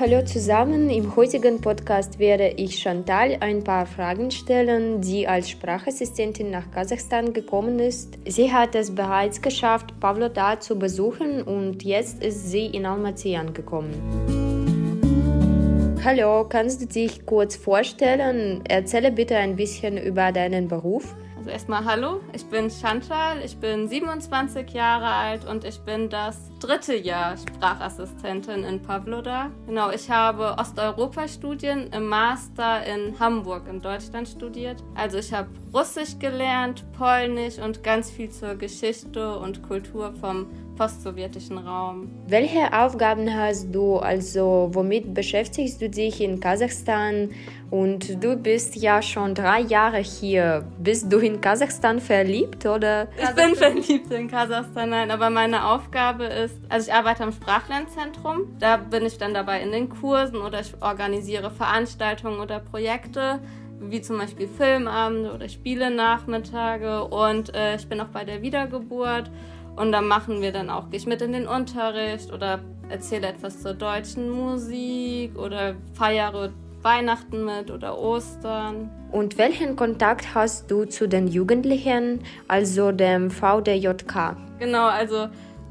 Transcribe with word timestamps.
hallo 0.00 0.22
zusammen. 0.22 0.90
Im 0.90 1.16
heutigen 1.16 1.60
Podcast 1.60 2.20
werde 2.20 2.50
ich 2.56 2.78
Chantal 2.78 3.36
ein 3.40 3.64
paar 3.64 3.84
Fragen 3.84 4.30
stellen, 4.30 5.00
die 5.00 5.26
als 5.26 5.50
Sprachassistentin 5.50 6.52
nach 6.52 6.70
Kasachstan 6.70 7.32
gekommen 7.32 7.80
ist. 7.80 8.16
Sie 8.24 8.52
hat 8.52 8.76
es 8.76 8.94
bereits 8.94 9.42
geschafft, 9.42 9.98
Pavlodar 9.98 10.60
zu 10.60 10.78
besuchen 10.78 11.42
und 11.42 11.82
jetzt 11.82 12.22
ist 12.22 12.48
sie 12.48 12.66
in 12.66 12.86
Almaty 12.86 13.34
angekommen. 13.34 13.90
Hallo, 16.04 16.46
kannst 16.48 16.80
du 16.80 16.86
dich 16.86 17.26
kurz 17.26 17.56
vorstellen? 17.56 18.64
Erzähle 18.68 19.10
bitte 19.10 19.36
ein 19.36 19.56
bisschen 19.56 19.98
über 19.98 20.30
deinen 20.30 20.68
Beruf. 20.68 21.16
Also 21.48 21.54
erstmal 21.54 21.86
hallo, 21.86 22.20
ich 22.34 22.44
bin 22.44 22.68
Chantal, 22.70 23.42
ich 23.42 23.56
bin 23.56 23.88
27 23.88 24.68
Jahre 24.68 25.06
alt 25.06 25.46
und 25.46 25.64
ich 25.64 25.78
bin 25.78 26.10
das 26.10 26.36
dritte 26.60 26.94
Jahr 26.94 27.38
Sprachassistentin 27.38 28.64
in 28.64 28.82
Pavlodar. 28.82 29.50
Genau, 29.66 29.88
ich 29.88 30.10
habe 30.10 30.56
Osteuropa-Studien 30.58 31.86
im 31.94 32.06
Master 32.06 32.84
in 32.84 33.18
Hamburg 33.18 33.66
in 33.66 33.80
Deutschland 33.80 34.28
studiert. 34.28 34.84
Also 34.94 35.16
ich 35.16 35.32
habe 35.32 35.48
Russisch 35.72 36.18
gelernt, 36.18 36.84
Polnisch 36.92 37.58
und 37.58 37.82
ganz 37.82 38.10
viel 38.10 38.28
zur 38.28 38.54
Geschichte 38.54 39.38
und 39.38 39.62
Kultur 39.62 40.12
vom 40.20 40.48
postsowjetischen 40.78 41.58
Raum. 41.58 42.08
Welche 42.28 42.72
Aufgaben 42.72 43.34
hast 43.34 43.74
du? 43.74 43.96
Also 43.96 44.70
womit 44.72 45.12
beschäftigst 45.12 45.82
du 45.82 45.90
dich 45.90 46.20
in 46.20 46.38
Kasachstan? 46.38 47.30
Und 47.70 48.24
du 48.24 48.36
bist 48.36 48.76
ja 48.76 49.02
schon 49.02 49.34
drei 49.34 49.60
Jahre 49.60 49.98
hier. 49.98 50.64
Bist 50.78 51.12
du 51.12 51.18
in 51.18 51.40
Kasachstan 51.40 52.00
verliebt 52.00 52.64
oder? 52.64 53.08
Ich 53.20 53.34
bin 53.34 53.54
verliebt 53.54 54.10
in 54.10 54.28
Kasachstan, 54.28 54.88
nein, 54.88 55.10
aber 55.10 55.28
meine 55.28 55.66
Aufgabe 55.66 56.24
ist, 56.24 56.56
also 56.70 56.88
ich 56.88 56.94
arbeite 56.94 57.24
am 57.24 57.32
Sprachlernzentrum. 57.32 58.56
Da 58.58 58.78
bin 58.78 59.04
ich 59.04 59.18
dann 59.18 59.34
dabei 59.34 59.60
in 59.60 59.72
den 59.72 59.90
Kursen 59.90 60.36
oder 60.36 60.60
ich 60.60 60.72
organisiere 60.80 61.50
Veranstaltungen 61.50 62.40
oder 62.40 62.60
Projekte 62.60 63.40
wie 63.80 64.00
zum 64.00 64.18
Beispiel 64.18 64.48
Filmabende 64.48 65.32
oder 65.32 65.48
Spiele-Nachmittage 65.48 67.04
und 67.04 67.54
äh, 67.54 67.76
ich 67.76 67.88
bin 67.88 68.00
auch 68.00 68.08
bei 68.08 68.24
der 68.24 68.42
Wiedergeburt 68.42 69.30
und 69.78 69.92
da 69.92 70.00
machen 70.00 70.42
wir 70.42 70.52
dann 70.52 70.70
auch, 70.70 70.90
gehe 70.90 70.98
ich 70.98 71.06
mit 71.06 71.22
in 71.22 71.32
den 71.32 71.46
Unterricht 71.46 72.32
oder 72.32 72.60
erzähle 72.88 73.28
etwas 73.28 73.62
zur 73.62 73.74
deutschen 73.74 74.30
Musik 74.30 75.38
oder 75.38 75.74
feiere 75.94 76.50
Weihnachten 76.82 77.44
mit 77.44 77.70
oder 77.70 77.98
Ostern. 77.98 78.90
Und 79.12 79.38
welchen 79.38 79.76
Kontakt 79.76 80.34
hast 80.34 80.70
du 80.70 80.84
zu 80.84 81.08
den 81.08 81.28
Jugendlichen, 81.28 82.20
also 82.46 82.92
dem 82.92 83.30
VDJK? 83.30 84.36
Genau, 84.58 84.86
also 84.86 85.28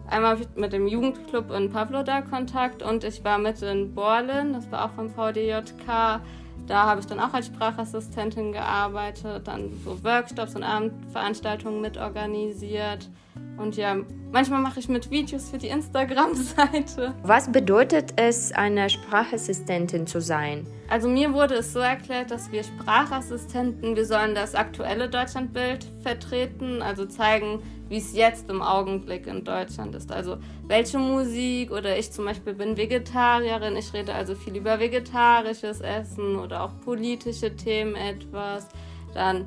einmal 0.10 0.38
mit 0.56 0.74
dem 0.74 0.88
Jugendclub 0.88 1.52
in 1.52 1.70
Pavlodar 1.70 2.24
Kontakt 2.24 2.84
und 2.84 3.04
ich 3.04 3.24
war 3.24 3.38
mit 3.38 3.62
in 3.62 3.94
Borlen, 3.94 4.54
das 4.54 4.72
war 4.72 4.86
auch 4.86 4.92
vom 4.92 5.10
VDJK. 5.10 6.22
Da 6.66 6.84
habe 6.84 7.00
ich 7.00 7.08
dann 7.08 7.20
auch 7.20 7.34
als 7.34 7.46
Sprachassistentin 7.46 8.52
gearbeitet, 8.52 9.48
dann 9.48 9.70
so 9.86 10.04
Workshops 10.04 10.56
und 10.56 10.64
Abendveranstaltungen 10.64 11.80
mitorganisiert. 11.80 13.10
Und 13.58 13.76
ja, 13.76 13.98
manchmal 14.32 14.62
mache 14.62 14.80
ich 14.80 14.88
mit 14.88 15.10
Videos 15.10 15.50
für 15.50 15.58
die 15.58 15.70
Instagram-Seite. 15.70 17.16
Was 17.24 17.52
bedeutet 17.52 18.14
es, 18.16 18.52
eine 18.52 18.90
Sprachassistentin 18.90 20.06
zu 20.06 20.22
sein? 20.22 20.68
Also 20.90 21.10
mir 21.10 21.34
wurde 21.34 21.56
es 21.56 21.74
so 21.74 21.80
erklärt, 21.80 22.32
dass 22.32 22.52
wir 22.52 22.64
Sprachassistenten, 22.64 23.96
wir 23.96 24.06
sollen 24.06 24.36
das 24.36 24.56
aktuelle 24.56 25.10
Deutschlandbild 25.10 25.86
vertreten, 26.02 26.82
also 26.82 27.06
zeigen, 27.06 27.62
wie 27.90 27.98
es 27.98 28.14
jetzt 28.16 28.50
im 28.50 28.62
Augenblick 28.62 29.28
in 29.28 29.44
Deutschland 29.44 29.96
ist. 29.96 30.12
Also 30.12 30.38
welche 30.68 31.00
Musik 31.00 31.72
oder 31.72 31.98
ich 31.98 32.12
zum 32.12 32.26
Beispiel 32.26 32.54
bin 32.54 32.78
Vegetarierin, 32.78 33.76
ich 33.76 33.94
rede 33.94 34.14
also 34.14 34.36
viel 34.36 34.56
über 34.56 34.80
vegetarisches 34.80 35.82
Essen 35.82 36.36
oder 36.38 36.64
auch 36.64 36.80
politische 36.82 37.56
Themen 37.56 37.96
etwas. 37.96 38.68
Dann 39.14 39.46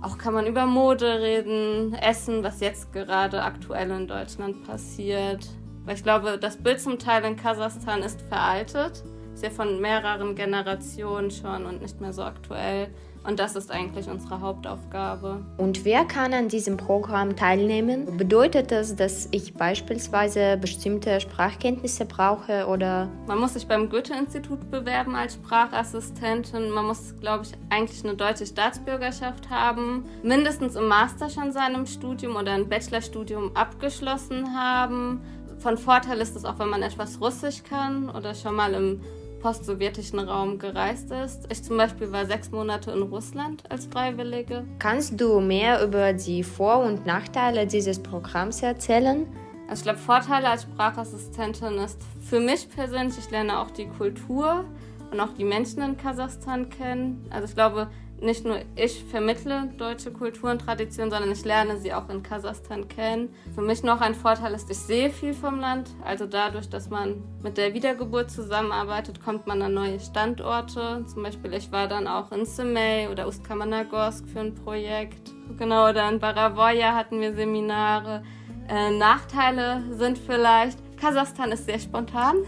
auch 0.00 0.16
kann 0.16 0.34
man 0.34 0.46
über 0.46 0.66
Mode 0.66 1.20
reden, 1.20 1.94
Essen, 1.94 2.42
was 2.44 2.60
jetzt 2.60 2.92
gerade 2.92 3.42
aktuell 3.42 3.90
in 3.90 4.06
Deutschland 4.06 4.64
passiert. 4.64 5.48
Weil 5.84 5.96
ich 5.96 6.02
glaube, 6.02 6.38
das 6.38 6.56
Bild 6.56 6.80
zum 6.80 6.98
Teil 6.98 7.24
in 7.24 7.36
Kasachstan 7.36 8.02
ist 8.02 8.22
veraltet. 8.22 9.02
Ist 9.38 9.44
ja 9.44 9.50
von 9.50 9.80
mehreren 9.80 10.34
Generationen 10.34 11.30
schon 11.30 11.64
und 11.64 11.80
nicht 11.80 12.00
mehr 12.00 12.12
so 12.12 12.24
aktuell. 12.24 12.88
Und 13.22 13.38
das 13.38 13.54
ist 13.54 13.70
eigentlich 13.70 14.08
unsere 14.10 14.40
Hauptaufgabe. 14.40 15.44
Und 15.58 15.84
wer 15.84 16.04
kann 16.06 16.34
an 16.34 16.48
diesem 16.48 16.76
Programm 16.76 17.36
teilnehmen? 17.36 18.16
Bedeutet 18.16 18.72
das, 18.72 18.96
dass 18.96 19.28
ich 19.30 19.54
beispielsweise 19.54 20.56
bestimmte 20.56 21.20
Sprachkenntnisse 21.20 22.04
brauche 22.04 22.66
oder? 22.66 23.08
Man 23.28 23.38
muss 23.38 23.54
sich 23.54 23.68
beim 23.68 23.88
Goethe-Institut 23.88 24.72
bewerben 24.72 25.14
als 25.14 25.34
Sprachassistentin. 25.34 26.70
Man 26.70 26.86
muss, 26.86 27.14
glaube 27.20 27.44
ich, 27.44 27.52
eigentlich 27.70 28.02
eine 28.02 28.16
deutsche 28.16 28.44
Staatsbürgerschaft 28.44 29.50
haben, 29.50 30.04
mindestens 30.24 30.74
im 30.74 30.88
Master 30.88 31.30
schon 31.30 31.52
seinem 31.52 31.86
Studium 31.86 32.34
oder 32.34 32.50
ein 32.50 32.68
Bachelorstudium 32.68 33.54
abgeschlossen 33.54 34.52
haben. 34.58 35.20
Von 35.60 35.78
Vorteil 35.78 36.20
ist 36.20 36.34
es 36.34 36.44
auch, 36.44 36.58
wenn 36.58 36.70
man 36.70 36.82
etwas 36.82 37.20
Russisch 37.20 37.62
kann 37.62 38.10
oder 38.10 38.34
schon 38.34 38.56
mal 38.56 38.74
im 38.74 39.00
postsowjetischen 39.40 40.18
Raum 40.18 40.58
gereist 40.58 41.10
ist. 41.10 41.46
Ich 41.50 41.62
zum 41.62 41.76
Beispiel 41.76 42.10
war 42.12 42.26
sechs 42.26 42.50
Monate 42.50 42.90
in 42.90 43.02
Russland 43.02 43.62
als 43.70 43.86
Freiwillige. 43.86 44.64
Kannst 44.78 45.20
du 45.20 45.40
mehr 45.40 45.82
über 45.84 46.12
die 46.12 46.42
Vor- 46.42 46.84
und 46.84 47.06
Nachteile 47.06 47.66
dieses 47.66 47.98
Programms 47.98 48.62
erzählen? 48.62 49.26
Also 49.68 49.80
ich 49.80 49.82
glaube, 49.84 49.98
Vorteile 49.98 50.48
als 50.48 50.62
Sprachassistentin 50.62 51.74
ist 51.78 52.00
für 52.22 52.40
mich 52.40 52.68
persönlich, 52.70 53.18
ich 53.18 53.30
lerne 53.30 53.58
auch 53.58 53.70
die 53.70 53.86
Kultur 53.86 54.64
und 55.10 55.20
auch 55.20 55.34
die 55.34 55.44
Menschen 55.44 55.82
in 55.82 55.96
Kasachstan 55.96 56.70
kennen. 56.70 57.26
Also 57.30 57.46
ich 57.46 57.54
glaube, 57.54 57.88
nicht 58.20 58.44
nur 58.44 58.60
ich 58.76 59.04
vermittle 59.04 59.68
deutsche 59.78 60.10
Kultur 60.10 60.50
und 60.50 60.60
Tradition, 60.60 61.10
sondern 61.10 61.30
ich 61.32 61.44
lerne 61.44 61.78
sie 61.78 61.92
auch 61.92 62.08
in 62.08 62.22
Kasachstan 62.22 62.88
kennen. 62.88 63.34
Für 63.54 63.62
mich 63.62 63.82
noch 63.82 64.00
ein 64.00 64.14
Vorteil 64.14 64.54
ist, 64.54 64.70
ich 64.70 64.78
sehe 64.78 65.10
viel 65.10 65.34
vom 65.34 65.60
Land. 65.60 65.90
Also 66.04 66.26
dadurch, 66.26 66.68
dass 66.68 66.90
man 66.90 67.22
mit 67.42 67.56
der 67.56 67.74
Wiedergeburt 67.74 68.30
zusammenarbeitet, 68.30 69.22
kommt 69.22 69.46
man 69.46 69.62
an 69.62 69.74
neue 69.74 70.00
Standorte. 70.00 71.04
Zum 71.06 71.22
Beispiel, 71.22 71.52
ich 71.54 71.70
war 71.70 71.88
dann 71.88 72.06
auch 72.06 72.32
in 72.32 72.44
Semey 72.44 73.08
oder 73.10 73.28
Ustkamanagorsk 73.28 74.28
für 74.28 74.40
ein 74.40 74.54
Projekt. 74.54 75.32
Genau, 75.56 75.88
oder 75.88 76.08
in 76.08 76.18
Baravoya 76.18 76.94
hatten 76.94 77.20
wir 77.20 77.34
Seminare. 77.34 78.22
Äh, 78.68 78.90
Nachteile 78.90 79.82
sind 79.92 80.18
vielleicht, 80.18 80.78
Kasachstan 80.98 81.52
ist 81.52 81.66
sehr 81.66 81.78
spontan. 81.78 82.36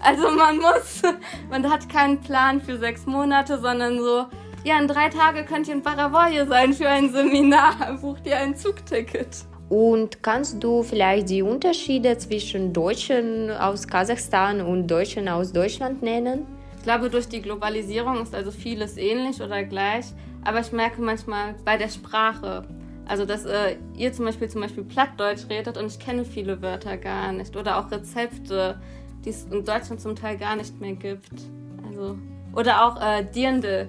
Also 0.00 0.30
man 0.30 0.58
muss, 0.58 1.02
man 1.50 1.68
hat 1.68 1.88
keinen 1.88 2.20
Plan 2.20 2.60
für 2.60 2.78
sechs 2.78 3.06
Monate, 3.06 3.58
sondern 3.58 3.98
so, 3.98 4.26
ja, 4.64 4.78
in 4.78 4.88
drei 4.88 5.10
Tagen 5.10 5.44
könnt 5.44 5.68
ihr 5.68 5.74
in 5.74 5.82
Baravoje 5.82 6.46
sein 6.46 6.72
für 6.72 6.88
ein 6.88 7.12
Seminar. 7.12 7.98
Bucht 8.00 8.26
ihr 8.26 8.38
ein 8.38 8.56
Zugticket. 8.56 9.44
Und 9.68 10.22
kannst 10.22 10.62
du 10.62 10.82
vielleicht 10.82 11.28
die 11.28 11.42
Unterschiede 11.42 12.16
zwischen 12.16 12.72
Deutschen 12.72 13.50
aus 13.50 13.86
Kasachstan 13.86 14.62
und 14.62 14.86
Deutschen 14.88 15.28
aus 15.28 15.52
Deutschland 15.52 16.02
nennen? 16.02 16.46
Ich 16.78 16.82
glaube, 16.82 17.10
durch 17.10 17.28
die 17.28 17.42
Globalisierung 17.42 18.22
ist 18.22 18.34
also 18.34 18.50
vieles 18.50 18.96
ähnlich 18.96 19.40
oder 19.42 19.64
gleich. 19.64 20.06
Aber 20.44 20.60
ich 20.60 20.72
merke 20.72 21.00
manchmal 21.00 21.54
bei 21.64 21.76
der 21.76 21.88
Sprache, 21.88 22.66
also 23.06 23.24
dass 23.26 23.44
äh, 23.44 23.76
ihr 23.96 24.12
zum 24.12 24.26
Beispiel 24.26 24.48
zum 24.48 24.62
Beispiel 24.62 24.84
Plattdeutsch 24.84 25.48
redet 25.50 25.76
und 25.76 25.86
ich 25.86 25.98
kenne 25.98 26.24
viele 26.24 26.62
Wörter 26.62 26.96
gar 26.96 27.32
nicht. 27.32 27.56
Oder 27.56 27.78
auch 27.78 27.90
Rezepte, 27.90 28.80
die 29.24 29.30
es 29.30 29.44
in 29.44 29.64
Deutschland 29.64 30.00
zum 30.00 30.16
Teil 30.16 30.38
gar 30.38 30.56
nicht 30.56 30.78
mehr 30.80 30.92
gibt. 30.92 31.32
Also, 31.86 32.16
oder 32.54 32.86
auch 32.86 33.00
äh, 33.00 33.24
Dirndl 33.24 33.88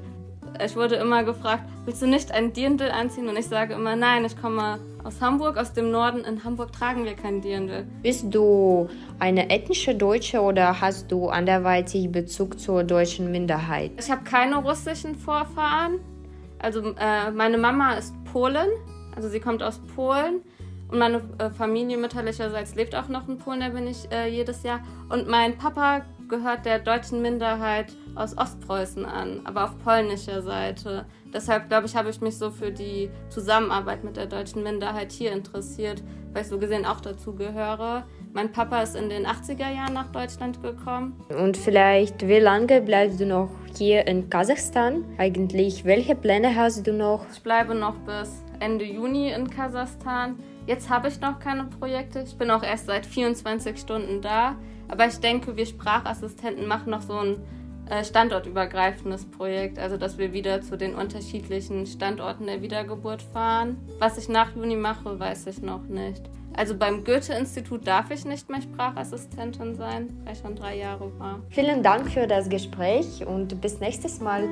ich 0.63 0.75
wurde 0.75 0.95
immer 0.95 1.23
gefragt, 1.23 1.63
willst 1.85 2.01
du 2.01 2.07
nicht 2.07 2.31
ein 2.31 2.53
Dirndl 2.53 2.89
anziehen? 2.89 3.27
Und 3.27 3.37
ich 3.37 3.47
sage 3.47 3.73
immer, 3.73 3.95
nein, 3.95 4.25
ich 4.25 4.39
komme 4.39 4.79
aus 5.03 5.21
Hamburg, 5.21 5.57
aus 5.57 5.73
dem 5.73 5.91
Norden. 5.91 6.23
In 6.23 6.43
Hamburg 6.43 6.71
tragen 6.71 7.05
wir 7.05 7.13
kein 7.13 7.41
Dirndl. 7.41 7.85
Bist 8.01 8.25
du 8.33 8.89
eine 9.19 9.49
ethnische 9.49 9.95
Deutsche 9.95 10.41
oder 10.41 10.81
hast 10.81 11.11
du 11.11 11.29
anderweitig 11.29 12.11
Bezug 12.11 12.59
zur 12.59 12.83
deutschen 12.83 13.31
Minderheit? 13.31 13.91
Ich 13.99 14.09
habe 14.09 14.23
keine 14.23 14.57
russischen 14.57 15.15
Vorfahren. 15.15 15.99
Also 16.59 16.93
äh, 16.99 17.31
meine 17.31 17.57
Mama 17.57 17.93
ist 17.93 18.13
Polin, 18.31 18.69
also 19.15 19.29
sie 19.29 19.39
kommt 19.39 19.61
aus 19.61 19.79
Polen. 19.95 20.41
Und 20.87 20.99
meine 20.99 21.21
äh, 21.39 21.49
Familie 21.49 21.97
mütterlicherseits 21.97 22.75
lebt 22.75 22.95
auch 22.95 23.07
noch 23.07 23.27
in 23.27 23.37
Polen, 23.37 23.59
da 23.59 23.69
bin 23.69 23.87
ich 23.87 24.11
äh, 24.11 24.27
jedes 24.27 24.63
Jahr. 24.63 24.81
Und 25.09 25.27
mein 25.27 25.57
Papa 25.57 26.05
gehört 26.27 26.65
der 26.65 26.79
deutschen 26.79 27.21
Minderheit 27.21 27.93
aus 28.15 28.37
Ostpreußen 28.37 29.05
an, 29.05 29.41
aber 29.43 29.65
auf 29.65 29.77
polnischer 29.83 30.41
Seite. 30.41 31.05
Deshalb 31.33 31.67
glaube 31.67 31.87
ich, 31.87 31.95
habe 31.95 32.09
ich 32.09 32.21
mich 32.21 32.37
so 32.37 32.49
für 32.49 32.71
die 32.71 33.09
Zusammenarbeit 33.29 34.03
mit 34.03 34.15
der 34.15 34.25
deutschen 34.25 34.63
Minderheit 34.63 35.11
hier 35.11 35.31
interessiert, 35.31 36.01
weil 36.31 36.43
ich 36.43 36.47
so 36.47 36.57
gesehen 36.57 36.85
auch 36.85 37.01
dazu 37.01 37.35
gehöre. 37.35 38.05
Mein 38.33 38.51
Papa 38.51 38.81
ist 38.81 38.95
in 38.95 39.09
den 39.09 39.25
80er 39.25 39.73
Jahren 39.73 39.93
nach 39.93 40.11
Deutschland 40.11 40.61
gekommen. 40.61 41.19
Und 41.29 41.57
vielleicht, 41.57 42.27
wie 42.27 42.39
lange 42.39 42.81
bleibst 42.81 43.19
du 43.19 43.25
noch 43.25 43.49
hier 43.77 44.07
in 44.07 44.29
Kasachstan? 44.29 45.05
Eigentlich, 45.17 45.85
welche 45.85 46.15
Pläne 46.15 46.55
hast 46.55 46.85
du 46.85 46.93
noch? 46.93 47.25
Ich 47.33 47.41
bleibe 47.41 47.75
noch 47.75 47.95
bis 47.99 48.43
Ende 48.59 48.85
Juni 48.85 49.31
in 49.31 49.49
Kasachstan. 49.49 50.37
Jetzt 50.67 50.89
habe 50.89 51.09
ich 51.09 51.21
noch 51.21 51.39
keine 51.39 51.65
Projekte. 51.65 52.21
Ich 52.21 52.37
bin 52.37 52.49
auch 52.49 52.63
erst 52.63 52.87
seit 52.87 53.05
24 53.05 53.77
Stunden 53.77 54.21
da. 54.21 54.55
Aber 54.87 55.07
ich 55.07 55.17
denke, 55.17 55.55
wir 55.55 55.65
Sprachassistenten 55.65 56.67
machen 56.67 56.91
noch 56.91 57.01
so 57.01 57.17
ein 57.17 57.37
äh, 57.89 58.03
standortübergreifendes 58.03 59.25
Projekt. 59.25 59.79
Also, 59.79 59.97
dass 59.97 60.17
wir 60.17 60.33
wieder 60.33 60.61
zu 60.61 60.77
den 60.77 60.95
unterschiedlichen 60.95 61.85
Standorten 61.85 62.47
der 62.47 62.61
Wiedergeburt 62.61 63.21
fahren. 63.21 63.77
Was 63.99 64.17
ich 64.17 64.29
nach 64.29 64.55
Juni 64.55 64.75
mache, 64.75 65.19
weiß 65.19 65.47
ich 65.47 65.61
noch 65.61 65.83
nicht. 65.83 66.23
Also 66.57 66.77
beim 66.77 67.03
Goethe-Institut 67.03 67.85
darf 67.85 68.11
ich 68.11 68.23
nicht 68.23 68.49
mehr 68.49 68.61
Sprachassistentin 68.61 69.75
sein, 69.75 70.07
weil 70.23 70.33
ich 70.33 70.39
schon 70.39 70.55
drei 70.55 70.77
Jahre 70.77 71.11
war. 71.19 71.41
Vielen 71.49 71.83
Dank 71.83 72.09
für 72.09 72.27
das 72.27 72.47
Gespräch 72.47 73.25
und 73.25 73.59
bis 73.59 73.81
nächstes 73.81 74.21
Mal. 74.21 74.47